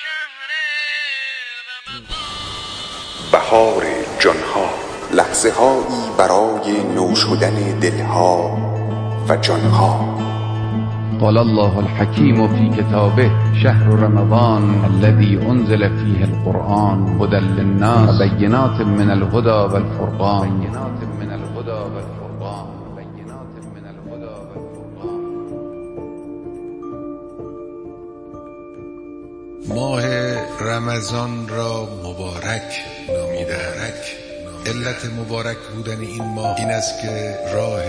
[0.00, 0.50] شهر
[3.32, 3.84] بهار
[4.20, 4.68] جانها
[5.10, 8.58] لحظه هایی برای نو شدن دلها
[9.28, 10.29] و جانها.
[11.20, 13.30] قال الله الحكيم في كتابه
[13.62, 20.60] شهر رمضان الذي أنزل فيه القرآن هدى للناس وبينات من الهدى والفرقان.
[20.60, 22.66] بينات من الهدى والفرقان.
[22.96, 25.20] بينات من الهدى والفرقان.
[29.68, 30.04] ماه
[30.60, 32.70] رمضان را مبارک
[33.08, 34.00] نامیدند
[34.66, 37.84] علت مبارک بودن این ماه این است که راه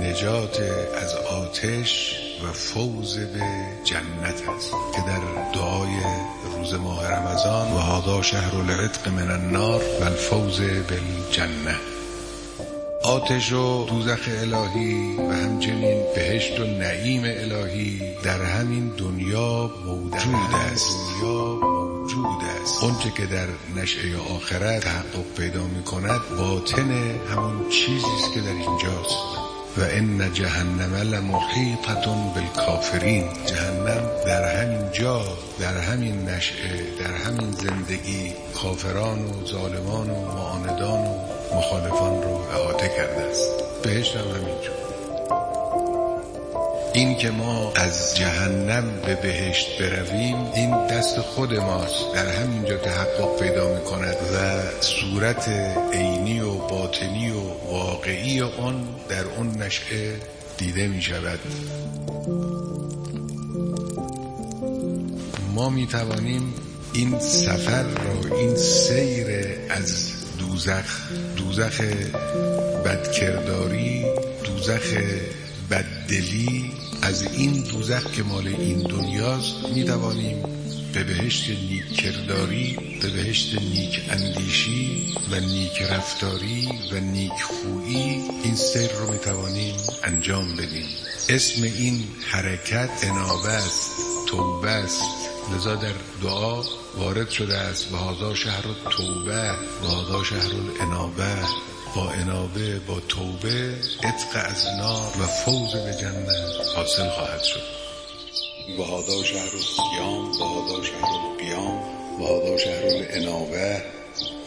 [0.00, 0.60] نجات
[1.02, 3.44] از آتش و فوز به
[3.84, 4.70] جنت است.
[4.94, 5.96] که در دعای
[6.56, 11.76] روز ماه رمضان و هذا شهر العتق من النار و الفوز بالجنه
[13.04, 20.96] آتش و دوزخ الهی و همچنین بهشت و نعیم الهی در همین دنیا موجود است.
[21.22, 22.84] دنیا موجود است.
[22.84, 26.90] اونچه که در نشعه آخرت تحقق پیدا می کند باطن
[27.30, 29.43] همون چیزی است که در اینجاست.
[29.76, 31.94] و ان جهنم لمحیطة
[32.34, 33.28] بالکافرین.
[33.46, 35.22] جهنم در همین جا
[35.60, 41.18] در همین نشعه در همین زندگی کافران و ظالمان و معاندان و
[41.56, 43.50] مخالفان رو احاطه کرده است.
[43.82, 44.83] بهشت هم همینجور.
[46.94, 52.14] این که ما از جهنم به بهشت برویم این دست خود ماست.
[52.14, 55.48] در همینجا تحقق پیدا می کند و صورت
[55.92, 57.40] عینی و باطنی و
[57.72, 60.16] واقعی آن در اون نشعه
[60.58, 61.38] دیده می شود
[65.54, 66.54] ما می توانیم
[66.92, 69.26] این سفر را این سیر
[69.70, 71.80] از دوزخ دوزخ
[72.84, 74.04] بدکرداری
[74.44, 74.94] دوزخ
[75.70, 80.42] بددلی از این دوزخ که مال این دنیاست می توانیم
[80.94, 88.54] به بهشت نیک کرداری به بهشت نیک اندیشی و نیک رفتاری و نیک خویی این
[88.54, 90.86] سیر رو می توانیم انجام بدیم.
[91.28, 93.90] اسم این حرکت انابه است
[94.28, 95.02] توبه است
[95.54, 96.62] لذا در دعا
[96.96, 99.50] وارد شده است و هذا شهر توبه
[99.82, 100.50] و هذا شهر
[100.80, 101.36] الانابه.
[101.94, 107.62] با انابه با توبه عتق از نار و فوز به جنت حاصل خواهد شد.
[108.78, 111.78] و هذا شهر الصیام و هذا شهر القیام
[112.20, 113.82] و هذا شهر الانابه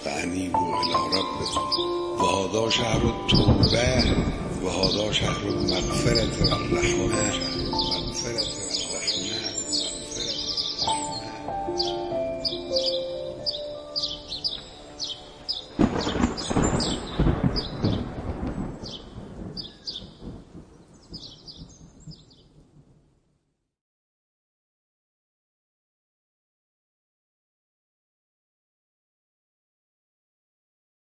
[0.06, 1.62] و انیبوا الی ربکم.
[2.20, 4.04] و هذا شهر التوبه
[4.64, 7.47] و هذا شهر المغفرة و الرحمه.